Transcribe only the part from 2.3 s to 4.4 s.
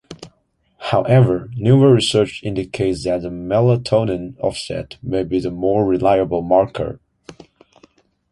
indicates that the melatonin